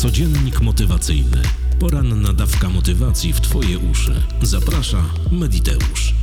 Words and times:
Codziennik 0.00 0.60
motywacyjny. 0.60 1.42
Poranna 1.78 2.32
dawka 2.32 2.68
motywacji 2.68 3.32
w 3.32 3.40
Twoje 3.40 3.78
uszy. 3.78 4.22
Zaprasza 4.42 5.14
Mediteusz. 5.32 6.14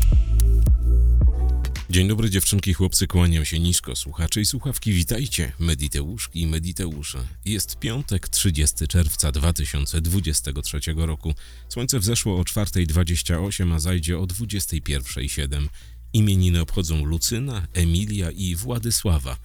Dzień 1.90 2.08
dobry 2.08 2.30
dziewczynki, 2.30 2.74
chłopcy, 2.74 3.08
kłaniam 3.08 3.46
się 3.46 3.60
nisko, 3.60 3.96
słuchacze 3.96 4.42
i 4.42 4.46
słuchawki, 4.46 4.94
witajcie, 4.94 5.52
Mediteuszki 5.60 6.42
i 6.42 6.48
Mediteusze. 6.48 7.20
Jest 7.46 7.80
piątek, 7.80 8.30
30 8.30 8.88
czerwca 8.88 9.32
2023 9.32 10.80
roku. 10.96 11.34
Słońce 11.70 12.00
wzeszło 12.00 12.40
o 12.40 12.44
4.28, 12.44 13.74
a 13.74 13.80
zajdzie 13.80 14.20
o 14.20 14.24
21.07. 14.24 15.68
Imieniny 16.14 16.62
obchodzą 16.62 17.06
Lucyna, 17.06 17.68
Emilia 17.74 18.32
i 18.32 18.56
Władysława. 18.56 19.38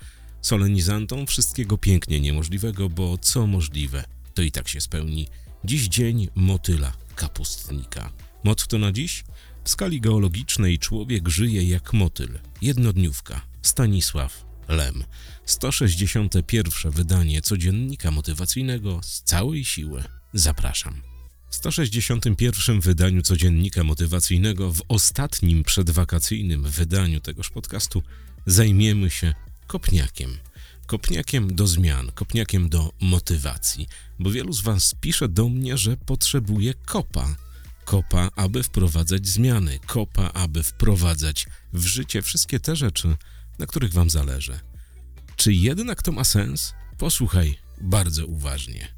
Solenizantom 0.42 1.26
wszystkiego 1.26 1.78
pięknie 1.78 2.20
niemożliwego, 2.20 2.88
bo 2.88 3.18
co 3.18 3.46
możliwe, 3.46 4.04
to 4.32 4.42
i 4.42 4.52
tak 4.52 4.68
się 4.68 4.80
spełni. 4.80 5.28
Dziś 5.64 5.88
dzień 5.88 6.28
motyla 6.34 6.92
kapustnika. 7.16 8.10
Motto 8.44 8.78
na 8.78 8.92
dziś? 8.92 9.24
W 9.64 9.70
skali 9.70 10.00
geologicznej 10.00 10.78
człowiek 10.78 11.28
żyje 11.28 11.62
jak 11.64 11.92
motyl. 11.92 12.38
Jednodniówka. 12.62 13.40
Stanisław 13.62 14.44
Lem. 14.68 15.04
161. 15.44 16.92
wydanie 16.92 17.42
codziennika 17.42 18.10
motywacyjnego 18.10 19.00
z 19.02 19.22
całej 19.22 19.64
siły. 19.64 20.04
Zapraszam. 20.34 21.02
W 21.50 21.54
161. 21.54 22.80
wydaniu 22.80 23.22
codziennika 23.22 23.84
motywacyjnego, 23.84 24.72
w 24.72 24.82
ostatnim 24.88 25.64
przedwakacyjnym 25.64 26.62
wydaniu 26.62 27.20
tegoż 27.20 27.50
podcastu, 27.50 28.02
zajmiemy 28.46 29.10
się 29.10 29.34
kopniakiem. 29.66 30.38
Kopniakiem 30.92 31.54
do 31.54 31.66
zmian, 31.66 32.12
kopniakiem 32.14 32.68
do 32.68 32.92
motywacji, 33.00 33.88
bo 34.18 34.30
wielu 34.30 34.52
z 34.52 34.60
Was 34.60 34.94
pisze 35.00 35.28
do 35.28 35.48
mnie, 35.48 35.78
że 35.78 35.96
potrzebuje 35.96 36.74
kopa. 36.74 37.36
Kopa, 37.84 38.30
aby 38.36 38.62
wprowadzać 38.62 39.26
zmiany, 39.26 39.78
kopa, 39.86 40.30
aby 40.34 40.62
wprowadzać 40.62 41.46
w 41.72 41.86
życie 41.86 42.22
wszystkie 42.22 42.60
te 42.60 42.76
rzeczy, 42.76 43.16
na 43.58 43.66
których 43.66 43.92
Wam 43.92 44.10
zależy. 44.10 44.60
Czy 45.36 45.52
jednak 45.52 46.02
to 46.02 46.12
ma 46.12 46.24
sens? 46.24 46.74
Posłuchaj 46.98 47.58
bardzo 47.80 48.26
uważnie. 48.26 48.88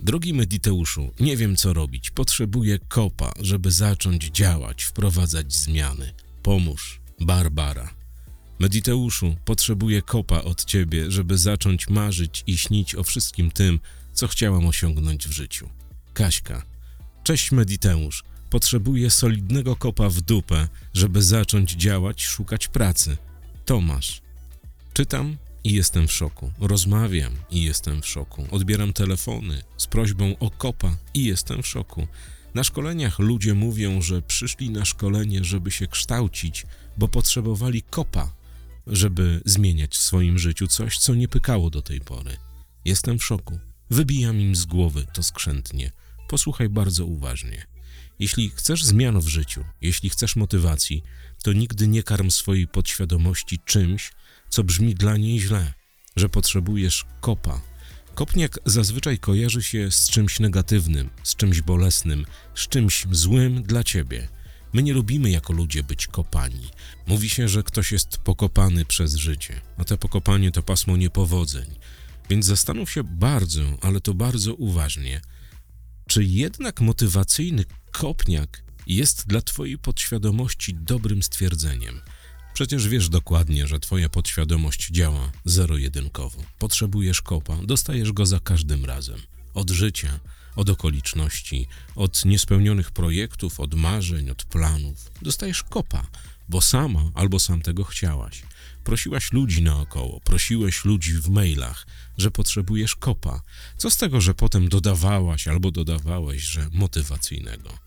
Drogi 0.00 0.34
Mediteuszu, 0.34 1.10
nie 1.20 1.36
wiem 1.36 1.56
co 1.56 1.72
robić. 1.72 2.10
Potrzebuję 2.10 2.78
kopa, 2.78 3.32
żeby 3.40 3.70
zacząć 3.70 4.24
działać, 4.24 4.84
wprowadzać 4.84 5.52
zmiany. 5.52 6.14
Pomóż, 6.42 7.00
Barbara. 7.20 8.05
Mediteuszu, 8.58 9.36
potrzebuję 9.44 10.02
kopa 10.02 10.42
od 10.42 10.64
ciebie, 10.64 11.10
żeby 11.10 11.38
zacząć 11.38 11.88
marzyć 11.88 12.44
i 12.46 12.58
śnić 12.58 12.94
o 12.94 13.02
wszystkim 13.02 13.50
tym, 13.50 13.80
co 14.12 14.28
chciałam 14.28 14.66
osiągnąć 14.66 15.28
w 15.28 15.32
życiu. 15.32 15.68
Kaśka. 16.14 16.62
Cześć 17.24 17.52
Mediteusz. 17.52 18.24
Potrzebuję 18.50 19.10
solidnego 19.10 19.76
kopa 19.76 20.08
w 20.08 20.20
dupę, 20.20 20.68
żeby 20.94 21.22
zacząć 21.22 21.72
działać, 21.72 22.22
szukać 22.22 22.68
pracy. 22.68 23.16
Tomasz. 23.64 24.22
Czytam 24.92 25.36
i 25.64 25.72
jestem 25.72 26.08
w 26.08 26.12
szoku. 26.12 26.52
Rozmawiam 26.60 27.32
i 27.50 27.62
jestem 27.62 28.02
w 28.02 28.06
szoku. 28.06 28.46
Odbieram 28.50 28.92
telefony 28.92 29.62
z 29.76 29.86
prośbą 29.86 30.38
o 30.38 30.50
kopa 30.50 30.96
i 31.14 31.24
jestem 31.24 31.62
w 31.62 31.66
szoku. 31.66 32.06
Na 32.54 32.64
szkoleniach 32.64 33.18
ludzie 33.18 33.54
mówią, 33.54 34.02
że 34.02 34.22
przyszli 34.22 34.70
na 34.70 34.84
szkolenie, 34.84 35.44
żeby 35.44 35.70
się 35.70 35.86
kształcić, 35.86 36.66
bo 36.98 37.08
potrzebowali 37.08 37.82
kopa, 37.82 38.32
żeby 38.86 39.40
zmieniać 39.44 39.94
w 39.94 40.02
swoim 40.02 40.38
życiu 40.38 40.66
coś, 40.66 40.98
co 40.98 41.14
nie 41.14 41.28
pykało 41.28 41.70
do 41.70 41.82
tej 41.82 42.00
pory. 42.00 42.36
Jestem 42.84 43.18
w 43.18 43.24
szoku. 43.24 43.58
Wybijam 43.90 44.40
im 44.40 44.56
z 44.56 44.64
głowy 44.64 45.06
to 45.12 45.22
skrzętnie. 45.22 45.92
Posłuchaj 46.28 46.68
bardzo 46.68 47.06
uważnie. 47.06 47.66
Jeśli 48.18 48.50
chcesz 48.50 48.84
zmian 48.84 49.20
w 49.20 49.28
życiu, 49.28 49.64
jeśli 49.80 50.10
chcesz 50.10 50.36
motywacji, 50.36 51.02
to 51.42 51.52
nigdy 51.52 51.88
nie 51.88 52.02
karm 52.02 52.30
swojej 52.30 52.68
podświadomości 52.68 53.58
czymś, 53.64 54.12
co 54.48 54.64
brzmi 54.64 54.94
dla 54.94 55.16
niej 55.16 55.40
źle, 55.40 55.72
że 56.16 56.28
potrzebujesz 56.28 57.04
kopa. 57.20 57.60
Kopniak 58.14 58.58
zazwyczaj 58.64 59.18
kojarzy 59.18 59.62
się 59.62 59.90
z 59.90 60.08
czymś 60.10 60.40
negatywnym, 60.40 61.10
z 61.22 61.36
czymś 61.36 61.60
bolesnym, 61.60 62.26
z 62.54 62.68
czymś 62.68 63.06
złym 63.10 63.62
dla 63.62 63.84
ciebie. 63.84 64.28
My 64.76 64.82
nie 64.82 64.92
lubimy 64.92 65.30
jako 65.30 65.52
ludzie 65.52 65.82
być 65.82 66.06
kopani. 66.06 66.68
Mówi 67.06 67.30
się, 67.30 67.48
że 67.48 67.62
ktoś 67.62 67.92
jest 67.92 68.18
pokopany 68.18 68.84
przez 68.84 69.14
życie, 69.14 69.60
a 69.78 69.84
te 69.84 69.96
pokopanie 69.98 70.50
to 70.50 70.62
pasmo 70.62 70.96
niepowodzeń. 70.96 71.74
Więc 72.30 72.46
zastanów 72.46 72.90
się 72.90 73.04
bardzo, 73.04 73.62
ale 73.80 74.00
to 74.00 74.14
bardzo 74.14 74.54
uważnie, 74.54 75.20
czy 76.08 76.24
jednak 76.24 76.80
motywacyjny 76.80 77.64
kopniak 77.92 78.62
jest 78.86 79.26
dla 79.26 79.40
twojej 79.40 79.78
podświadomości 79.78 80.74
dobrym 80.74 81.22
stwierdzeniem. 81.22 82.00
Przecież 82.54 82.88
wiesz 82.88 83.08
dokładnie, 83.08 83.66
że 83.66 83.80
twoja 83.80 84.08
podświadomość 84.08 84.88
działa 84.90 85.32
zero-jedynkowo. 85.44 86.42
Potrzebujesz 86.58 87.22
kopa, 87.22 87.56
dostajesz 87.64 88.12
go 88.12 88.26
za 88.26 88.40
każdym 88.40 88.84
razem. 88.84 89.20
Od 89.54 89.70
życia, 89.70 90.20
od 90.56 90.70
okoliczności, 90.70 91.68
od 91.94 92.24
niespełnionych 92.24 92.90
projektów, 92.90 93.60
od 93.60 93.74
marzeń, 93.74 94.30
od 94.30 94.44
planów. 94.44 95.10
Dostajesz 95.22 95.62
kopa, 95.62 96.06
bo 96.48 96.60
sama 96.60 97.10
albo 97.14 97.40
sam 97.40 97.62
tego 97.62 97.84
chciałaś. 97.84 98.42
Prosiłaś 98.84 99.32
ludzi 99.32 99.62
naokoło, 99.62 100.20
prosiłeś 100.20 100.84
ludzi 100.84 101.12
w 101.12 101.28
mailach, 101.28 101.86
że 102.18 102.30
potrzebujesz 102.30 102.96
kopa. 102.96 103.42
Co 103.76 103.90
z 103.90 103.96
tego, 103.96 104.20
że 104.20 104.34
potem 104.34 104.68
dodawałaś 104.68 105.48
albo 105.48 105.70
dodawałeś, 105.70 106.42
że 106.42 106.68
motywacyjnego? 106.72 107.78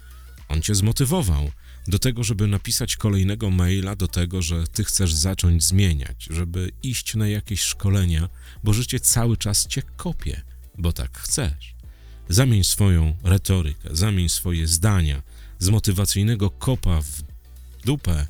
On 0.49 0.61
cię 0.61 0.75
zmotywował 0.75 1.51
do 1.87 1.99
tego, 1.99 2.23
żeby 2.23 2.47
napisać 2.47 2.95
kolejnego 2.95 3.49
maila, 3.49 3.95
do 3.95 4.07
tego, 4.07 4.41
że 4.41 4.67
ty 4.67 4.83
chcesz 4.83 5.13
zacząć 5.13 5.63
zmieniać, 5.63 6.27
żeby 6.29 6.71
iść 6.83 7.15
na 7.15 7.27
jakieś 7.27 7.61
szkolenia, 7.61 8.29
bo 8.63 8.73
życie 8.73 8.99
cały 8.99 9.37
czas 9.37 9.67
cię 9.67 9.81
kopie, 9.81 10.41
bo 10.77 10.93
tak 10.93 11.17
chcesz. 11.17 11.78
Zamień 12.29 12.63
swoją 12.63 13.15
retorykę, 13.23 13.89
zamień 13.91 14.29
swoje 14.29 14.67
zdania 14.67 15.21
z 15.59 15.69
motywacyjnego 15.69 16.49
kopa 16.49 17.01
w 17.01 17.21
dupę 17.85 18.27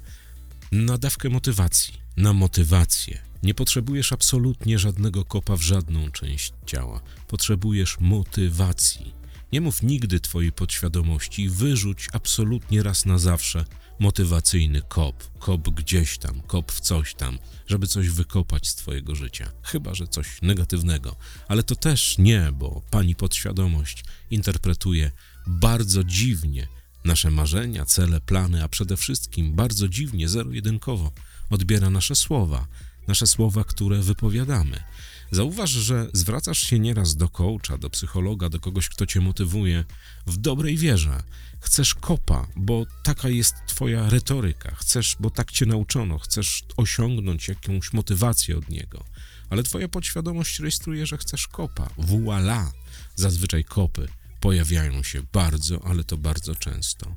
na 0.72 0.98
dawkę 0.98 1.30
motywacji, 1.30 1.94
na 2.18 2.34
motywację. 2.34 3.22
Nie 3.44 3.54
potrzebujesz 3.54 4.14
absolutnie 4.14 4.80
żadnego 4.80 5.26
kopa 5.26 5.56
w 5.56 5.62
żadną 5.62 6.12
część 6.12 6.54
ciała. 6.66 7.02
Potrzebujesz 7.28 8.00
motywacji. 8.00 9.14
Nie 9.52 9.62
mów 9.62 9.84
nigdy 9.84 10.20
twojej 10.20 10.52
podświadomości, 10.52 11.50
wyrzuć 11.50 12.08
absolutnie 12.14 12.84
raz 12.84 13.06
na 13.06 13.18
zawsze 13.18 13.66
motywacyjny 14.00 14.82
kop, 14.82 15.40
kop 15.40 15.70
gdzieś 15.70 16.18
tam, 16.18 16.42
kop 16.42 16.72
w 16.72 16.80
coś 16.80 17.14
tam, 17.14 17.40
żeby 17.68 17.88
coś 17.88 18.10
wykopać 18.10 18.68
z 18.68 18.76
twojego 18.76 19.16
życia. 19.16 19.52
Chyba, 19.64 19.94
że 19.94 20.08
coś 20.08 20.42
negatywnego. 20.42 21.16
Ale 21.48 21.64
to 21.64 21.76
też 21.76 22.18
nie, 22.18 22.52
bo 22.54 22.82
pani 22.92 23.16
podświadomość 23.16 24.04
interpretuje 24.32 25.12
bardzo 25.48 26.04
dziwnie 26.04 26.68
nasze 27.06 27.32
marzenia, 27.32 27.86
cele, 27.86 28.22
plany, 28.22 28.64
a 28.64 28.68
przede 28.68 28.98
wszystkim 28.98 29.54
bardzo 29.54 29.88
dziwnie, 29.88 30.30
zero-jedynkowo 30.30 31.12
odbiera 31.50 31.90
nasze 31.90 32.16
słowa, 32.16 32.68
nasze 33.08 33.28
słowa, 33.28 33.64
które 33.64 34.02
wypowiadamy. 34.02 34.84
Zauważ, 35.32 35.70
że 35.70 36.08
zwracasz 36.14 36.60
się 36.60 36.80
nieraz 36.80 37.16
do 37.16 37.30
coacha, 37.30 37.78
do 37.78 37.90
psychologa, 37.90 38.50
do 38.50 38.60
kogoś, 38.60 38.90
kto 38.90 39.06
cię 39.06 39.22
motywuje 39.22 39.86
w 40.28 40.38
dobrej 40.38 40.78
wierze. 40.78 41.24
Chcesz 41.60 41.96
kopa, 41.96 42.48
bo 42.56 42.86
taka 43.04 43.30
jest 43.30 43.56
twoja 43.68 44.10
retoryka. 44.10 44.76
Chcesz, 44.76 45.16
bo 45.20 45.30
tak 45.30 45.52
cię 45.52 45.66
nauczono. 45.66 46.20
Chcesz 46.20 46.64
osiągnąć 46.78 47.48
jakąś 47.48 47.94
motywację 47.94 48.58
od 48.58 48.70
niego. 48.70 49.06
Ale 49.50 49.64
twoja 49.64 49.88
podświadomość 49.88 50.60
rejestruje, 50.60 51.06
że 51.06 51.18
chcesz 51.18 51.48
kopa. 51.48 51.90
Voila! 51.98 52.72
Zazwyczaj 53.16 53.64
kopy 53.64 54.08
pojawiają 54.40 55.04
się 55.04 55.24
bardzo, 55.34 55.86
ale 55.86 56.04
to 56.04 56.18
bardzo 56.18 56.56
często. 56.56 57.16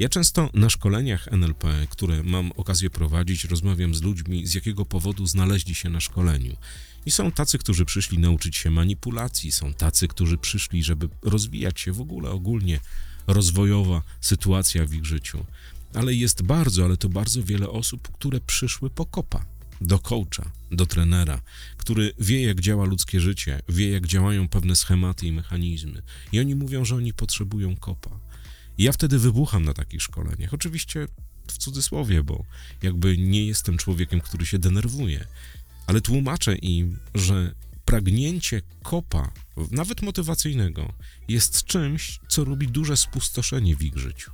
Ja 0.00 0.08
często 0.08 0.50
na 0.54 0.70
szkoleniach 0.70 1.28
NLP, 1.32 1.64
które 1.90 2.22
mam 2.22 2.52
okazję 2.52 2.90
prowadzić, 2.90 3.44
rozmawiam 3.44 3.94
z 3.94 4.02
ludźmi, 4.02 4.46
z 4.46 4.54
jakiego 4.54 4.86
powodu 4.86 5.26
znaleźli 5.26 5.74
się 5.74 5.90
na 5.90 6.00
szkoleniu. 6.00 6.56
I 7.06 7.10
są 7.10 7.32
tacy, 7.32 7.58
którzy 7.58 7.84
przyszli 7.84 8.18
nauczyć 8.18 8.56
się 8.56 8.70
manipulacji, 8.70 9.52
są 9.52 9.74
tacy, 9.74 10.08
którzy 10.08 10.38
przyszli, 10.38 10.82
żeby 10.82 11.08
rozwijać 11.22 11.80
się 11.80 11.92
w 11.92 12.00
ogóle 12.00 12.30
ogólnie 12.30 12.80
rozwojowa 13.26 14.02
sytuacja 14.20 14.86
w 14.86 14.94
ich 14.94 15.04
życiu. 15.04 15.44
Ale 15.94 16.14
jest 16.14 16.42
bardzo, 16.42 16.84
ale 16.84 16.96
to 16.96 17.08
bardzo 17.08 17.42
wiele 17.42 17.68
osób, 17.68 18.08
które 18.08 18.40
przyszły 18.40 18.90
po 18.90 19.06
kopa, 19.06 19.44
do 19.80 19.98
coacha, 19.98 20.50
do 20.70 20.86
trenera, 20.86 21.40
który 21.76 22.12
wie, 22.18 22.42
jak 22.42 22.60
działa 22.60 22.84
ludzkie 22.84 23.20
życie, 23.20 23.62
wie, 23.68 23.90
jak 23.90 24.06
działają 24.06 24.48
pewne 24.48 24.76
schematy 24.76 25.26
i 25.26 25.32
mechanizmy. 25.32 26.02
I 26.32 26.40
oni 26.40 26.54
mówią, 26.54 26.84
że 26.84 26.94
oni 26.96 27.12
potrzebują 27.12 27.76
kopa. 27.76 28.29
I 28.80 28.82
ja 28.82 28.92
wtedy 28.92 29.18
wybucham 29.18 29.64
na 29.64 29.74
takich 29.74 30.02
szkoleniach. 30.02 30.54
Oczywiście 30.54 31.08
w 31.46 31.58
cudzysłowie, 31.58 32.22
bo 32.22 32.44
jakby 32.82 33.18
nie 33.18 33.46
jestem 33.46 33.78
człowiekiem, 33.78 34.20
który 34.20 34.46
się 34.46 34.58
denerwuje, 34.58 35.26
ale 35.86 36.00
tłumaczę 36.00 36.56
im, 36.56 36.98
że 37.14 37.54
pragnięcie 37.84 38.62
kopa, 38.82 39.32
nawet 39.70 40.02
motywacyjnego, 40.02 40.92
jest 41.28 41.64
czymś, 41.64 42.20
co 42.28 42.44
robi 42.44 42.68
duże 42.68 42.96
spustoszenie 42.96 43.76
w 43.76 43.82
ich 43.82 43.96
życiu. 43.98 44.30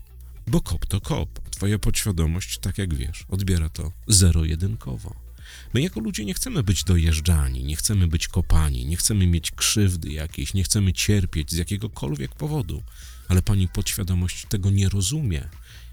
Bo 0.47 0.61
kop 0.61 0.87
to 0.87 1.01
kop, 1.01 1.51
twoja 1.51 1.79
podświadomość, 1.79 2.59
tak 2.59 2.79
jak 2.79 2.95
wiesz, 2.95 3.25
odbiera 3.29 3.69
to 3.69 3.93
zero-jedynkowo. 4.09 5.26
My 5.75 5.81
jako 5.83 6.01
ludzie 6.01 6.25
nie 6.25 6.35
chcemy 6.35 6.63
być 6.63 6.85
dojeżdżani, 6.85 7.65
nie 7.65 7.77
chcemy 7.77 8.07
być 8.09 8.29
kopani, 8.29 8.87
nie 8.87 8.97
chcemy 8.97 9.27
mieć 9.27 9.51
krzywdy 9.51 10.13
jakiejś, 10.13 10.55
nie 10.55 10.65
chcemy 10.65 10.93
cierpieć 10.93 11.51
z 11.53 11.57
jakiegokolwiek 11.57 12.35
powodu, 12.35 12.83
ale 13.29 13.43
pani 13.43 13.69
podświadomość 13.69 14.47
tego 14.49 14.71
nie 14.71 14.89
rozumie. 14.89 15.49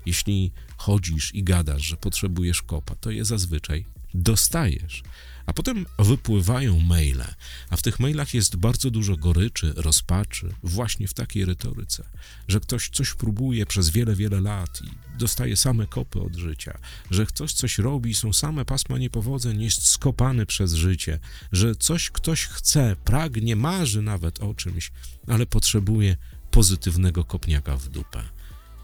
Jeśli 0.05 0.51
chodzisz 0.77 1.35
i 1.35 1.43
gadasz, 1.43 1.83
że 1.83 1.97
potrzebujesz 1.97 2.61
kopa, 2.61 2.95
to 2.95 3.11
je 3.11 3.25
zazwyczaj 3.25 3.85
dostajesz. 4.13 5.03
A 5.45 5.53
potem 5.53 5.85
wypływają 5.99 6.79
maile, 6.79 7.25
a 7.69 7.77
w 7.77 7.81
tych 7.81 7.99
mailach 7.99 8.33
jest 8.33 8.55
bardzo 8.55 8.91
dużo 8.91 9.17
goryczy, 9.17 9.73
rozpaczy, 9.75 10.53
właśnie 10.63 11.07
w 11.07 11.13
takiej 11.13 11.45
retoryce, 11.45 12.03
że 12.47 12.59
ktoś 12.59 12.89
coś 12.89 13.13
próbuje 13.13 13.65
przez 13.65 13.89
wiele, 13.89 14.15
wiele 14.15 14.41
lat 14.41 14.81
i 14.81 15.17
dostaje 15.17 15.57
same 15.57 15.87
kopy 15.87 16.21
od 16.21 16.35
życia, 16.35 16.77
że 17.11 17.25
ktoś 17.25 17.53
coś 17.53 17.77
robi, 17.77 18.13
są 18.13 18.33
same 18.33 18.65
pasma 18.65 18.97
niepowodzeń, 18.97 19.61
jest 19.61 19.87
skopany 19.87 20.45
przez 20.45 20.73
życie, 20.73 21.19
że 21.51 21.75
coś 21.75 22.09
ktoś 22.09 22.45
chce, 22.45 22.95
pragnie, 23.05 23.55
marzy 23.55 24.01
nawet 24.01 24.39
o 24.43 24.53
czymś, 24.53 24.91
ale 25.27 25.45
potrzebuje 25.45 26.17
pozytywnego 26.51 27.23
kopniaka 27.23 27.77
w 27.77 27.89
dupę. 27.89 28.23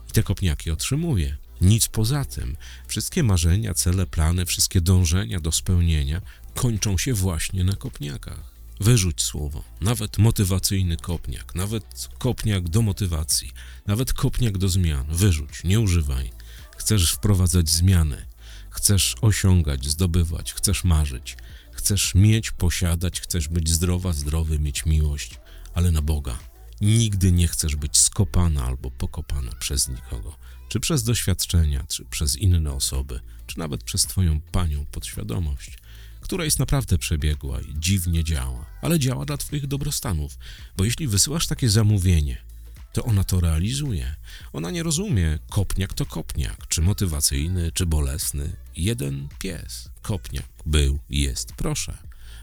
I 0.08 0.12
te 0.12 0.22
kopniaki 0.22 0.70
otrzymuje. 0.70 1.36
Nic 1.60 1.88
poza 1.88 2.24
tym. 2.24 2.56
Wszystkie 2.86 3.22
marzenia, 3.22 3.74
cele, 3.74 4.06
plany, 4.06 4.46
wszystkie 4.46 4.80
dążenia 4.80 5.40
do 5.40 5.52
spełnienia 5.52 6.20
kończą 6.54 6.98
się 6.98 7.14
właśnie 7.14 7.64
na 7.64 7.76
kopniakach. 7.76 8.50
Wyrzuć 8.80 9.22
słowo, 9.22 9.64
nawet 9.80 10.18
motywacyjny 10.18 10.96
kopniak, 10.96 11.54
nawet 11.54 12.08
kopniak 12.18 12.68
do 12.68 12.82
motywacji, 12.82 13.52
nawet 13.86 14.12
kopniak 14.12 14.58
do 14.58 14.68
zmian. 14.68 15.06
Wyrzuć, 15.08 15.64
nie 15.64 15.80
używaj. 15.80 16.30
Chcesz 16.76 17.12
wprowadzać 17.12 17.70
zmiany, 17.70 18.26
chcesz 18.70 19.16
osiągać, 19.20 19.88
zdobywać, 19.88 20.52
chcesz 20.52 20.84
marzyć, 20.84 21.36
chcesz 21.72 22.14
mieć, 22.14 22.50
posiadać, 22.50 23.20
chcesz 23.20 23.48
być 23.48 23.68
zdrowa, 23.68 24.12
zdrowy, 24.12 24.58
mieć 24.58 24.86
miłość, 24.86 25.40
ale 25.74 25.90
na 25.90 26.02
Boga. 26.02 26.38
Nigdy 26.80 27.32
nie 27.32 27.48
chcesz 27.48 27.76
być 27.76 27.98
skopana 27.98 28.64
albo 28.64 28.90
pokopana 28.90 29.52
przez 29.52 29.88
nikogo, 29.88 30.36
czy 30.68 30.80
przez 30.80 31.02
doświadczenia, 31.02 31.84
czy 31.88 32.04
przez 32.04 32.36
inne 32.36 32.72
osoby, 32.72 33.20
czy 33.46 33.58
nawet 33.58 33.84
przez 33.84 34.02
Twoją 34.02 34.40
panią 34.40 34.86
podświadomość 34.86 35.78
która 36.20 36.44
jest 36.44 36.58
naprawdę 36.58 36.98
przebiegła 36.98 37.60
i 37.60 37.74
dziwnie 37.78 38.24
działa, 38.24 38.66
ale 38.82 38.98
działa 38.98 39.24
dla 39.24 39.36
Twoich 39.36 39.66
dobrostanów, 39.66 40.38
bo 40.76 40.84
jeśli 40.84 41.08
wysyłasz 41.08 41.46
takie 41.46 41.70
zamówienie, 41.70 42.50
to 42.92 43.04
ona 43.04 43.24
to 43.24 43.40
realizuje. 43.40 44.14
Ona 44.52 44.70
nie 44.70 44.82
rozumie, 44.82 45.38
kopniak 45.50 45.94
to 45.94 46.06
kopniak, 46.06 46.66
czy 46.68 46.82
motywacyjny, 46.82 47.72
czy 47.72 47.86
bolesny. 47.86 48.56
Jeden 48.76 49.28
pies, 49.38 49.90
kopniak, 50.02 50.48
był, 50.66 50.98
jest, 51.10 51.52
proszę, 51.52 51.98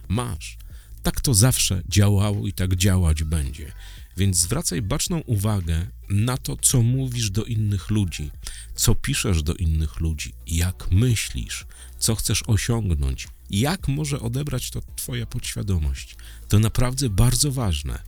masz. 0.07 0.57
Tak 1.03 1.21
to 1.21 1.33
zawsze 1.33 1.81
działało 1.89 2.47
i 2.47 2.53
tak 2.53 2.75
działać 2.75 3.23
będzie. 3.23 3.71
Więc 4.17 4.37
zwracaj 4.37 4.81
baczną 4.81 5.19
uwagę 5.19 5.87
na 6.09 6.37
to, 6.37 6.57
co 6.57 6.81
mówisz 6.81 7.29
do 7.29 7.43
innych 7.43 7.89
ludzi, 7.89 8.31
co 8.77 8.95
piszesz 8.95 9.43
do 9.43 9.53
innych 9.53 9.99
ludzi, 9.99 10.33
jak 10.47 10.91
myślisz, 10.91 11.65
co 11.99 12.15
chcesz 12.15 12.43
osiągnąć, 12.47 13.27
jak 13.49 13.87
może 13.87 14.19
odebrać 14.19 14.71
to 14.71 14.81
Twoja 14.95 15.25
podświadomość. 15.25 16.15
To 16.47 16.59
naprawdę 16.59 17.09
bardzo 17.09 17.51
ważne. 17.51 17.99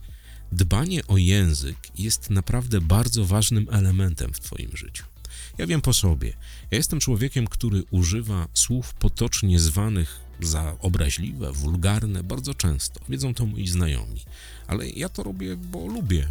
Dbanie 0.52 1.06
o 1.06 1.16
język 1.16 1.76
jest 1.98 2.30
naprawdę 2.30 2.80
bardzo 2.80 3.24
ważnym 3.24 3.66
elementem 3.70 4.32
w 4.32 4.40
Twoim 4.40 4.76
życiu. 4.76 5.04
Ja 5.58 5.66
wiem 5.66 5.80
po 5.80 5.92
sobie. 5.92 6.28
Ja 6.70 6.78
jestem 6.78 7.00
człowiekiem, 7.00 7.46
który 7.46 7.82
używa 7.90 8.48
słów 8.54 8.94
potocznie 8.94 9.58
zwanych 9.58 10.20
za 10.40 10.76
obraźliwe, 10.80 11.52
wulgarne 11.52 12.22
bardzo 12.22 12.54
często. 12.54 13.00
Wiedzą 13.08 13.34
to 13.34 13.46
moi 13.46 13.68
znajomi. 13.68 14.20
Ale 14.70 14.88
ja 14.88 15.08
to 15.08 15.22
robię, 15.22 15.56
bo 15.56 15.86
lubię. 15.86 16.28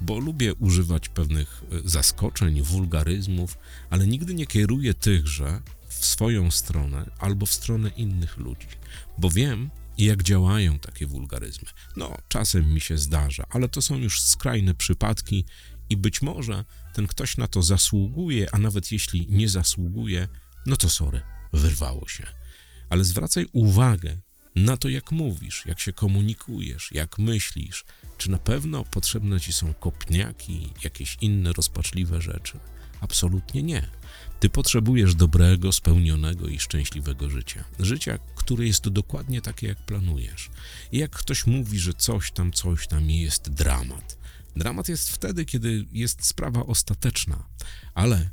Bo 0.00 0.18
lubię 0.18 0.54
używać 0.54 1.08
pewnych 1.08 1.62
e, 1.72 1.88
zaskoczeń, 1.88 2.62
wulgaryzmów, 2.62 3.58
ale 3.90 4.06
nigdy 4.06 4.34
nie 4.34 4.46
kieruję 4.46 4.94
tychże 4.94 5.62
w 5.88 6.06
swoją 6.06 6.50
stronę 6.50 7.10
albo 7.18 7.46
w 7.46 7.52
stronę 7.52 7.88
innych 7.88 8.36
ludzi, 8.36 8.68
bo 9.18 9.30
wiem, 9.30 9.70
jak 9.98 10.22
działają 10.22 10.78
takie 10.78 11.06
wulgaryzmy. 11.06 11.68
No, 11.96 12.16
czasem 12.28 12.74
mi 12.74 12.80
się 12.80 12.98
zdarza, 12.98 13.46
ale 13.50 13.68
to 13.68 13.82
są 13.82 13.96
już 13.96 14.22
skrajne 14.22 14.74
przypadki 14.74 15.44
i 15.90 15.96
być 15.96 16.22
może 16.22 16.64
ten 16.94 17.06
ktoś 17.06 17.36
na 17.36 17.46
to 17.46 17.62
zasługuje, 17.62 18.54
a 18.54 18.58
nawet 18.58 18.92
jeśli 18.92 19.26
nie 19.30 19.48
zasługuje, 19.48 20.28
no 20.66 20.76
to 20.76 20.88
sorry, 20.88 21.20
wyrwało 21.52 22.08
się. 22.08 22.26
Ale 22.88 23.04
zwracaj 23.04 23.46
uwagę 23.52 24.16
na 24.56 24.76
to, 24.76 24.88
jak 24.88 25.12
mówisz, 25.12 25.66
jak 25.66 25.80
się 25.80 25.92
komunikujesz, 25.92 26.92
jak 26.92 27.18
myślisz, 27.18 27.84
czy 28.18 28.30
na 28.30 28.38
pewno 28.38 28.84
potrzebne 28.84 29.40
ci 29.40 29.52
są 29.52 29.74
kopniaki, 29.74 30.68
jakieś 30.84 31.16
inne 31.20 31.52
rozpaczliwe 31.52 32.22
rzeczy. 32.22 32.58
Absolutnie 33.00 33.62
nie. 33.62 33.88
Ty 34.40 34.50
potrzebujesz 34.50 35.14
dobrego, 35.14 35.72
spełnionego 35.72 36.48
i 36.48 36.58
szczęśliwego 36.58 37.30
życia. 37.30 37.64
Życia, 37.78 38.18
które 38.34 38.66
jest 38.66 38.88
dokładnie 38.88 39.42
takie, 39.42 39.66
jak 39.66 39.78
planujesz. 39.78 40.50
I 40.92 40.98
jak 40.98 41.10
ktoś 41.10 41.46
mówi, 41.46 41.78
że 41.78 41.94
coś 41.94 42.32
tam, 42.32 42.52
coś 42.52 42.86
tam 42.86 43.10
jest 43.10 43.50
dramat. 43.50 44.18
Dramat 44.56 44.88
jest 44.88 45.12
wtedy, 45.12 45.44
kiedy 45.44 45.86
jest 45.92 46.26
sprawa 46.26 46.66
ostateczna, 46.66 47.44
ale 47.94 48.30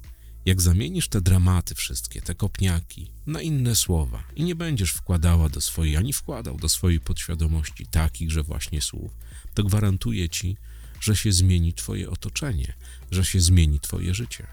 jak 0.49 0.61
zamienisz 0.61 1.07
te 1.07 1.21
dramaty 1.21 1.75
wszystkie, 1.75 2.21
te 2.21 2.35
kopniaki 2.35 3.11
na 3.27 3.41
inne 3.41 3.75
słowa 3.75 4.23
i 4.35 4.43
nie 4.43 4.55
będziesz 4.55 4.91
wkładała 4.91 5.49
do 5.49 5.61
swojej, 5.61 5.97
ani 5.97 6.13
wkładał 6.13 6.57
do 6.57 6.69
swojej 6.69 6.99
podświadomości 6.99 7.87
takichże 7.87 8.43
właśnie 8.43 8.81
słów, 8.81 9.11
to 9.53 9.63
gwarantuję 9.63 10.29
ci, 10.29 10.57
że 11.01 11.15
się 11.15 11.31
zmieni 11.31 11.73
twoje 11.73 12.09
otoczenie, 12.09 12.73
że 13.11 13.25
się 13.25 13.39
zmieni 13.39 13.79
twoje 13.79 14.13
życie. 14.13 14.47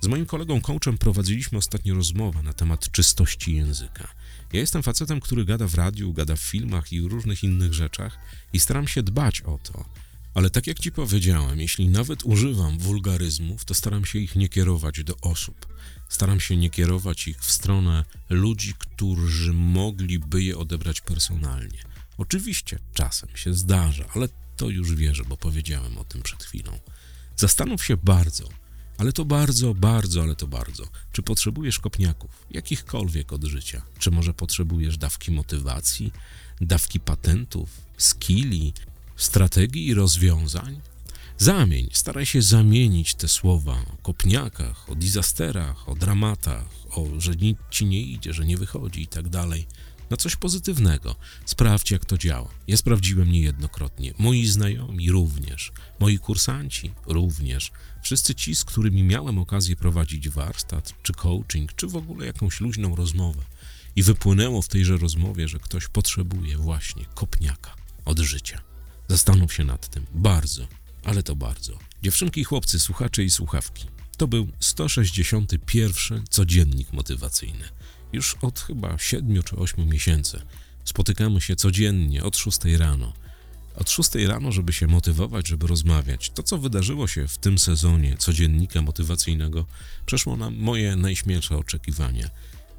Z 0.00 0.06
moim 0.06 0.26
kolegą 0.26 0.60
coachem 0.60 0.98
prowadziliśmy 0.98 1.58
ostatnio 1.58 1.94
rozmowę 1.94 2.42
na 2.42 2.52
temat 2.52 2.90
czystości 2.90 3.54
języka. 3.54 4.08
Ja 4.52 4.60
jestem 4.60 4.82
facetem, 4.82 5.20
który 5.20 5.44
gada 5.44 5.66
w 5.66 5.74
radiu, 5.74 6.12
gada 6.12 6.36
w 6.36 6.40
filmach 6.40 6.92
i 6.92 7.00
różnych 7.00 7.44
innych 7.44 7.74
rzeczach 7.74 8.18
i 8.52 8.60
staram 8.60 8.88
się 8.88 9.02
dbać 9.02 9.40
o 9.40 9.58
to. 9.58 9.84
Ale 10.34 10.50
tak 10.50 10.66
jak 10.66 10.78
ci 10.78 10.92
powiedziałem, 10.92 11.60
jeśli 11.60 11.88
nawet 11.88 12.24
używam 12.24 12.78
wulgaryzmów, 12.78 13.64
to 13.64 13.74
staram 13.74 14.04
się 14.04 14.18
ich 14.18 14.36
nie 14.36 14.48
kierować 14.48 15.04
do 15.04 15.16
osób. 15.16 15.66
Staram 16.08 16.40
się 16.40 16.56
nie 16.56 16.70
kierować 16.70 17.28
ich 17.28 17.40
w 17.40 17.52
stronę 17.52 18.04
ludzi, 18.30 18.74
którzy 18.78 19.52
mogliby 19.52 20.42
je 20.42 20.58
odebrać 20.58 21.00
personalnie. 21.00 21.78
Oczywiście 22.18 22.78
czasem 22.94 23.28
się 23.34 23.54
zdarza, 23.54 24.04
ale 24.14 24.28
to 24.56 24.68
już 24.68 24.94
wierzę, 24.94 25.24
bo 25.28 25.36
powiedziałem 25.36 25.98
o 25.98 26.04
tym 26.04 26.22
przed 26.22 26.44
chwilą. 26.44 26.78
Zastanów 27.36 27.84
się 27.84 27.96
bardzo, 27.96 28.48
ale 28.98 29.12
to 29.12 29.24
bardzo, 29.24 29.74
bardzo, 29.74 30.22
ale 30.22 30.36
to 30.36 30.46
bardzo. 30.46 30.84
Czy 31.12 31.22
potrzebujesz 31.22 31.78
kopniaków, 31.78 32.46
jakichkolwiek 32.50 33.32
od 33.32 33.44
życia? 33.44 33.82
Czy 33.98 34.10
może 34.10 34.34
potrzebujesz 34.34 34.98
dawki 34.98 35.30
motywacji, 35.30 36.12
dawki 36.60 37.00
patentów, 37.00 37.70
skilli, 37.98 38.72
strategii 39.16 39.86
i 39.86 39.94
rozwiązań? 39.94 40.80
Zamień, 41.38 41.88
staraj 41.92 42.26
się 42.26 42.42
zamienić 42.42 43.14
te 43.14 43.28
słowa 43.28 43.72
o 43.72 43.96
kopniakach, 44.02 44.90
o 44.90 44.94
disasterach, 44.94 45.88
o 45.88 45.94
dramatach, 45.94 46.66
o 46.90 47.06
że 47.18 47.32
nic 47.32 47.58
ci 47.70 47.86
nie 47.86 48.00
idzie, 48.00 48.32
że 48.32 48.44
nie 48.44 48.56
wychodzi 48.56 49.02
i 49.02 49.06
tak 49.06 49.28
dalej 49.28 49.66
na 50.12 50.16
coś 50.16 50.36
pozytywnego. 50.36 51.16
Sprawdź, 51.46 51.90
jak 51.90 52.04
to 52.04 52.18
działa. 52.18 52.48
Ja 52.66 52.76
sprawdziłem 52.76 53.32
niejednokrotnie. 53.32 54.14
Moi 54.18 54.46
znajomi 54.46 55.10
również, 55.10 55.72
moi 56.00 56.18
kursanci 56.18 56.90
również. 57.06 57.70
Wszyscy 58.02 58.34
ci, 58.34 58.54
z 58.54 58.64
którymi 58.64 59.02
miałem 59.02 59.38
okazję 59.38 59.76
prowadzić 59.76 60.28
warsztat, 60.28 60.94
czy 61.02 61.12
coaching, 61.12 61.72
czy 61.72 61.86
w 61.86 61.96
ogóle 61.96 62.26
jakąś 62.26 62.60
luźną 62.60 62.96
rozmowę. 62.96 63.42
I 63.96 64.02
wypłynęło 64.02 64.62
w 64.62 64.68
tejże 64.68 64.96
rozmowie, 64.96 65.48
że 65.48 65.58
ktoś 65.58 65.88
potrzebuje 65.88 66.58
właśnie 66.58 67.04
kopniaka 67.14 67.74
od 68.04 68.18
życia. 68.18 68.71
Zastanów 69.12 69.54
się 69.54 69.64
nad 69.64 69.88
tym. 69.88 70.06
Bardzo, 70.14 70.66
ale 71.04 71.22
to 71.22 71.36
bardzo. 71.36 71.78
Dziewczynki 72.02 72.44
chłopcy, 72.44 72.80
słuchacze 72.80 73.24
i 73.24 73.30
słuchawki. 73.30 73.86
To 74.16 74.26
był 74.26 74.48
161 74.60 76.24
codziennik 76.30 76.92
motywacyjny. 76.92 77.64
Już 78.12 78.36
od 78.42 78.60
chyba 78.60 78.98
7 78.98 79.42
czy 79.42 79.56
8 79.56 79.88
miesięcy 79.88 80.42
spotykamy 80.84 81.40
się 81.40 81.56
codziennie 81.56 82.24
od 82.24 82.36
6 82.36 82.58
rano. 82.64 83.12
Od 83.76 83.90
6 83.90 84.14
rano, 84.14 84.52
żeby 84.52 84.72
się 84.72 84.86
motywować, 84.86 85.48
żeby 85.48 85.66
rozmawiać. 85.66 86.30
To, 86.30 86.42
co 86.42 86.58
wydarzyło 86.58 87.08
się 87.08 87.28
w 87.28 87.38
tym 87.38 87.58
sezonie 87.58 88.16
codziennika 88.18 88.82
motywacyjnego, 88.82 89.66
przeszło 90.06 90.36
na 90.36 90.50
moje 90.50 90.96
najśmielsze 90.96 91.56
oczekiwania. 91.56 92.30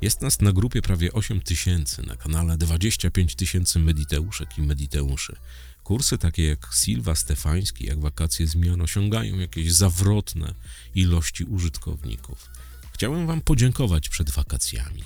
Jest 0.02 0.22
nas 0.22 0.42
na 0.42 0.52
grupie 0.52 0.82
prawie 0.82 1.13
8 1.13 1.42
tysięcy, 1.42 2.02
na 2.08 2.16
kanale 2.16 2.58
25 2.58 3.36
tysięcy 3.36 3.80
mediteuszek 3.80 4.58
i 4.58 4.62
mediteuszy. 4.62 5.36
Kursy 5.84 6.18
takie 6.18 6.44
jak 6.44 6.70
Silva 6.74 7.16
Stefański, 7.16 7.86
jak 7.86 8.00
Wakacje 8.00 8.48
Zmian 8.48 8.82
osiągają 8.82 9.40
jakieś 9.40 9.72
zawrotne 9.72 10.54
ilości 10.96 11.44
użytkowników. 11.44 12.50
Chciałem 12.94 13.28
Wam 13.28 13.42
podziękować 13.42 14.10
przed 14.10 14.30
wakacjami 14.30 15.04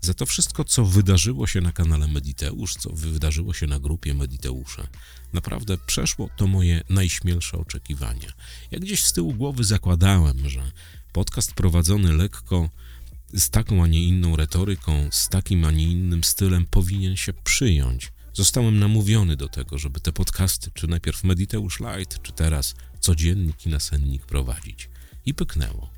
za 0.00 0.14
to 0.14 0.26
wszystko, 0.26 0.64
co 0.64 0.84
wydarzyło 0.84 1.46
się 1.46 1.60
na 1.60 1.72
kanale 1.72 2.08
Mediteusz, 2.08 2.74
co 2.74 2.90
wydarzyło 2.90 3.54
się 3.54 3.66
na 3.66 3.78
grupie 3.78 4.14
Mediteusze. 4.14 4.86
Naprawdę 5.32 5.78
przeszło 5.78 6.28
to 6.36 6.46
moje 6.46 6.82
najśmielsze 6.88 7.58
oczekiwania. 7.58 8.32
Ja 8.70 8.78
gdzieś 8.78 9.04
z 9.04 9.12
tyłu 9.12 9.34
głowy 9.34 9.64
zakładałem, 9.64 10.48
że 10.48 10.72
podcast 11.12 11.52
prowadzony 11.52 12.12
lekko 12.12 12.70
z 13.34 13.50
taką, 13.50 13.84
a 13.84 13.86
nie 13.86 14.04
inną 14.04 14.36
retoryką, 14.36 15.08
z 15.10 15.28
takim, 15.28 15.64
a 15.64 15.70
nie 15.70 15.84
innym 15.84 16.24
stylem 16.24 16.66
powinien 16.66 17.16
się 17.16 17.32
przyjąć. 17.32 18.12
Zostałem 18.34 18.78
namówiony 18.78 19.36
do 19.36 19.48
tego, 19.48 19.78
żeby 19.78 20.00
te 20.00 20.12
podcasty, 20.12 20.70
czy 20.74 20.86
najpierw 20.86 21.24
Mediteusz 21.24 21.80
Light, 21.80 22.22
czy 22.22 22.32
teraz 22.32 22.74
codziennik 23.00 23.66
i 23.66 23.68
nasennik 23.68 24.26
prowadzić. 24.26 24.88
I 25.26 25.34
pyknęło. 25.34 25.90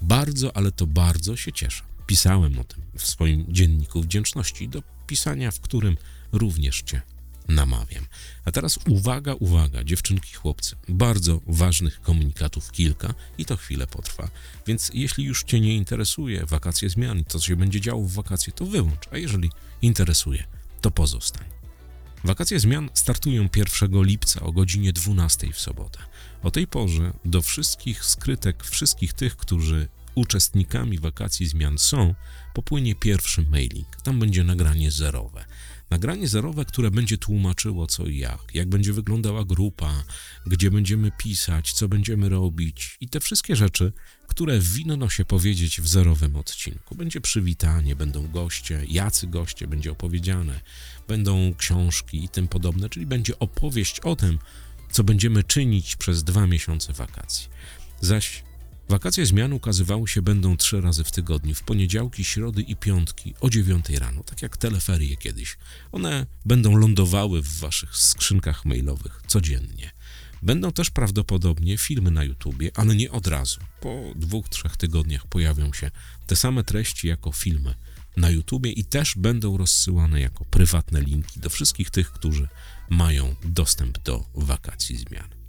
Bardzo, 0.00 0.56
ale 0.56 0.72
to 0.72 0.86
bardzo 0.86 1.36
się 1.36 1.52
cieszę. 1.52 1.82
Pisałem 2.06 2.58
o 2.58 2.64
tym 2.64 2.82
w 2.98 3.06
swoim 3.06 3.44
dzienniku 3.48 4.02
wdzięczności, 4.02 4.68
do 4.68 4.82
pisania, 5.06 5.50
w 5.50 5.60
którym 5.60 5.96
również 6.32 6.82
Cię 6.82 7.02
namawiam. 7.48 8.06
A 8.44 8.52
teraz 8.52 8.78
uwaga, 8.88 9.34
uwaga, 9.34 9.84
dziewczynki, 9.84 10.34
chłopcy. 10.34 10.76
Bardzo 10.88 11.40
ważnych 11.46 12.00
komunikatów 12.00 12.72
kilka 12.72 13.14
i 13.38 13.44
to 13.44 13.56
chwilę 13.56 13.86
potrwa. 13.86 14.30
Więc 14.66 14.90
jeśli 14.94 15.24
już 15.24 15.44
Cię 15.44 15.60
nie 15.60 15.76
interesuje 15.76 16.46
wakacje 16.46 16.90
zmian, 16.90 17.24
to 17.24 17.38
co 17.38 17.46
się 17.46 17.56
będzie 17.56 17.80
działo 17.80 18.02
w 18.02 18.12
wakacje, 18.12 18.52
to 18.52 18.66
wyłącz. 18.66 19.08
A 19.12 19.16
jeżeli 19.16 19.50
interesuje, 19.82 20.44
to 20.80 20.90
pozostań. 20.90 21.59
Wakacje 22.24 22.60
zmian 22.60 22.90
startują 22.94 23.48
1 23.56 24.04
lipca 24.04 24.40
o 24.40 24.52
godzinie 24.52 24.92
12 24.92 25.52
w 25.52 25.60
sobotę. 25.60 25.98
O 26.42 26.50
tej 26.50 26.66
porze 26.66 27.12
do 27.24 27.42
wszystkich 27.42 28.04
skrytek, 28.04 28.64
wszystkich 28.64 29.12
tych, 29.12 29.36
którzy 29.36 29.88
uczestnikami 30.14 30.98
wakacji 30.98 31.46
zmian 31.46 31.78
są, 31.78 32.14
popłynie 32.54 32.94
pierwszy 32.94 33.42
mailing. 33.42 33.96
Tam 33.96 34.20
będzie 34.20 34.44
nagranie 34.44 34.90
zerowe. 34.90 35.44
Nagranie 35.90 36.28
zerowe, 36.28 36.64
które 36.64 36.90
będzie 36.90 37.18
tłumaczyło 37.18 37.86
co 37.86 38.06
i 38.06 38.18
jak, 38.18 38.40
jak 38.54 38.68
będzie 38.68 38.92
wyglądała 38.92 39.44
grupa, 39.44 40.04
gdzie 40.46 40.70
będziemy 40.70 41.10
pisać, 41.18 41.72
co 41.72 41.88
będziemy 41.88 42.28
robić 42.28 42.96
i 43.00 43.08
te 43.08 43.20
wszystkie 43.20 43.56
rzeczy, 43.56 43.92
które 44.26 44.60
winno 44.60 45.08
się 45.08 45.24
powiedzieć 45.24 45.80
w 45.80 45.88
zerowym 45.88 46.36
odcinku. 46.36 46.94
Będzie 46.94 47.20
przywitanie, 47.20 47.96
będą 47.96 48.28
goście, 48.28 48.84
jacy 48.88 49.26
goście, 49.26 49.66
będzie 49.66 49.92
opowiedziane, 49.92 50.60
będą 51.08 51.54
książki 51.54 52.24
i 52.24 52.28
tym 52.28 52.48
podobne, 52.48 52.88
czyli 52.88 53.06
będzie 53.06 53.38
opowieść 53.38 54.00
o 54.00 54.16
tym, 54.16 54.38
co 54.90 55.04
będziemy 55.04 55.44
czynić 55.44 55.96
przez 55.96 56.24
dwa 56.24 56.46
miesiące 56.46 56.92
wakacji. 56.92 57.48
Zaś 58.00 58.44
Wakacje 58.90 59.26
zmian 59.26 59.52
ukazywały 59.52 60.08
się 60.08 60.22
będą 60.22 60.56
trzy 60.56 60.80
razy 60.80 61.04
w 61.04 61.10
tygodniu, 61.10 61.54
w 61.54 61.62
poniedziałki, 61.62 62.24
środy 62.24 62.62
i 62.62 62.76
piątki 62.76 63.34
o 63.40 63.50
dziewiątej 63.50 63.98
rano, 63.98 64.22
tak 64.22 64.42
jak 64.42 64.56
teleferie 64.56 65.16
kiedyś. 65.16 65.58
One 65.92 66.26
będą 66.44 66.76
lądowały 66.76 67.42
w 67.42 67.58
waszych 67.58 67.96
skrzynkach 67.96 68.64
mailowych 68.64 69.22
codziennie. 69.26 69.90
Będą 70.42 70.72
też 70.72 70.90
prawdopodobnie 70.90 71.78
filmy 71.78 72.10
na 72.10 72.24
YouTubie, 72.24 72.70
ale 72.74 72.94
nie 72.94 73.10
od 73.10 73.26
razu. 73.26 73.60
Po 73.80 74.02
dwóch, 74.16 74.48
trzech 74.48 74.76
tygodniach 74.76 75.26
pojawią 75.26 75.72
się 75.72 75.90
te 76.26 76.36
same 76.36 76.64
treści 76.64 77.08
jako 77.08 77.32
filmy 77.32 77.74
na 78.16 78.30
YouTubie 78.30 78.72
i 78.72 78.84
też 78.84 79.14
będą 79.16 79.56
rozsyłane 79.56 80.20
jako 80.20 80.44
prywatne 80.44 81.00
linki 81.00 81.40
do 81.40 81.50
wszystkich 81.50 81.90
tych, 81.90 82.12
którzy 82.12 82.48
mają 82.88 83.34
dostęp 83.44 83.98
do 83.98 84.24
wakacji 84.34 84.96
zmian. 84.96 85.39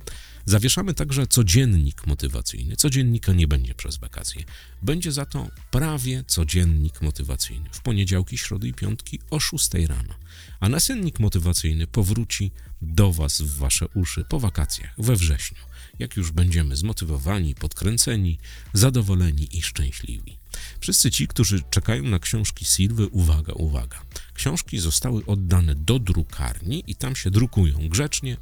Zawieszamy 0.46 0.94
także 0.94 1.28
codziennik 1.28 2.08
motywacyjny. 2.08 2.76
Codziennika 2.76 3.34
nie 3.34 3.48
będzie 3.48 3.76
przez 3.76 3.98
wakacje. 3.98 4.44
Będzie 4.82 5.12
za 5.12 5.26
to 5.26 5.48
prawie 5.72 6.24
codziennik 6.28 7.02
motywacyjny 7.02 7.70
w 7.72 7.82
poniedziałki, 7.82 8.38
środy 8.38 8.68
i 8.68 8.74
piątki 8.74 9.20
o 9.30 9.40
6 9.40 9.74
rano. 9.74 10.14
A 10.60 10.70
nasennik 10.70 11.20
motywacyjny 11.20 11.88
powróci 11.88 12.52
do 12.82 13.12
Was 13.12 13.42
w 13.42 13.58
Wasze 13.58 13.88
uszy 13.88 14.26
po 14.30 14.40
wakacjach 14.40 14.94
we 14.98 15.16
wrześniu, 15.16 15.58
jak 16.00 16.18
już 16.18 16.32
będziemy 16.32 16.78
zmotywowani, 16.78 17.56
podkręceni, 17.56 18.38
zadowoleni 18.74 19.58
i 19.58 19.62
szczęśliwi. 19.62 20.38
Wszyscy 20.80 21.12
ci, 21.12 21.28
którzy 21.28 21.62
czekają 21.70 22.04
na 22.04 22.20
książki 22.20 22.66
Silwy, 22.66 23.08
uwaga, 23.08 23.54
uwaga. 23.54 24.02
Książki 24.34 24.80
zostały 24.80 25.26
oddane 25.26 25.76
do 25.76 26.00
drukarni 26.00 26.84
i 26.88 26.96
tam 26.96 27.16
się 27.16 27.32
drukują 27.32 27.90
grzecznie 27.90 28.38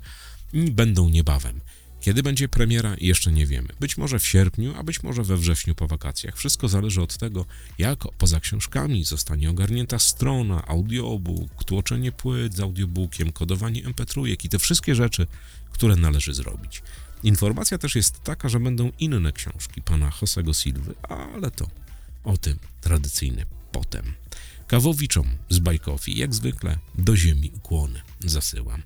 i 0.54 0.72
będą 0.72 1.10
niebawem. 1.10 1.62
Kiedy 2.02 2.24
będzie 2.24 2.50
premiera, 2.50 2.96
jeszcze 3.02 3.32
nie 3.32 3.46
wiemy. 3.46 3.68
Być 3.80 3.98
może 3.98 4.20
w 4.20 4.28
sierpniu, 4.28 4.74
a 4.78 4.84
być 4.84 5.04
może 5.04 5.24
we 5.24 5.38
wrześniu 5.38 5.76
po 5.76 5.88
wakacjach. 5.88 6.38
Wszystko 6.38 6.68
zależy 6.68 7.02
od 7.02 7.18
tego, 7.18 7.46
jak 7.78 8.00
poza 8.18 8.40
książkami 8.40 9.04
zostanie 9.04 9.50
ogarnięta 9.50 10.00
strona, 10.00 10.68
audiobook, 10.68 11.64
tłoczenie 11.64 12.12
płyt 12.12 12.56
z 12.56 12.60
audiobookiem, 12.60 13.32
kodowanie 13.32 13.84
mp3 13.84 14.46
i 14.46 14.50
te 14.50 14.60
wszystkie 14.60 14.96
rzeczy, 14.96 15.28
które 15.72 15.96
należy 15.96 16.34
zrobić. 16.34 16.82
Informacja 17.24 17.78
też 17.78 17.96
jest 17.96 18.24
taka, 18.24 18.50
że 18.50 18.60
będą 18.60 18.92
inne 19.00 19.32
książki 19.32 19.82
pana 19.82 20.12
Josego 20.22 20.54
Silwy, 20.54 20.94
ale 21.10 21.52
to 21.52 21.68
o 22.24 22.38
tym 22.38 22.60
tradycyjny 22.82 23.46
potem. 23.72 24.14
Kawowiczom 24.68 25.28
z 25.50 25.60
Bajkowi, 25.60 26.18
jak 26.18 26.34
zwykle, 26.34 26.78
do 26.96 27.16
ziemi 27.16 27.52
ukłony 27.56 28.02
zasyłam. 28.20 28.82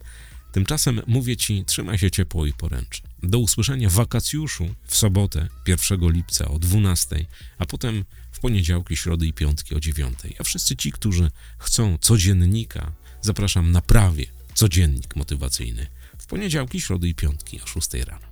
Tymczasem 0.53 1.01
mówię 1.07 1.37
ci, 1.37 1.65
trzymaj 1.65 1.97
się 1.97 2.11
ciepło 2.11 2.45
i 2.45 2.53
poręcz. 2.53 3.01
Do 3.23 3.39
usłyszenia 3.39 3.89
w 3.89 3.93
wakacjuszu 3.93 4.75
w 4.87 4.95
sobotę 4.95 5.47
1 5.67 6.11
lipca 6.11 6.47
o 6.47 6.59
12, 6.59 7.25
a 7.57 7.65
potem 7.65 8.05
w 8.31 8.39
poniedziałki, 8.39 8.97
środy 8.97 9.27
i 9.27 9.33
piątki 9.33 9.75
o 9.75 9.79
9. 9.79 10.19
A 10.39 10.43
wszyscy 10.43 10.75
ci, 10.75 10.91
którzy 10.91 11.31
chcą 11.57 11.97
codziennika, 12.01 12.91
zapraszam 13.21 13.71
na 13.71 13.81
prawie 13.81 14.25
codziennik 14.53 15.15
motywacyjny 15.15 15.87
w 16.17 16.25
poniedziałki, 16.25 16.81
środy 16.81 17.09
i 17.09 17.15
piątki 17.15 17.61
o 17.61 17.67
6 17.67 17.93
rano. 17.93 18.27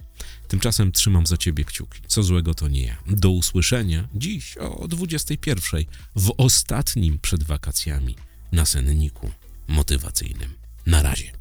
Tymczasem 0.48 0.92
trzymam 0.92 1.28
za 1.28 1.38
ciebie 1.38 1.66
kciuki. 1.66 2.00
Co 2.08 2.24
złego 2.24 2.54
to 2.54 2.68
nie 2.68 2.84
ja. 2.84 2.98
Do 3.08 3.30
usłyszenia 3.30 4.08
dziś 4.16 4.58
o 4.58 4.88
21 4.88 5.86
w 6.16 6.34
ostatnim 6.38 7.20
przed 7.20 7.44
wakacjami 7.44 8.16
nasenniku 8.52 9.32
motywacyjnym. 9.68 10.54
Na 10.86 11.02
razie. 11.02 11.41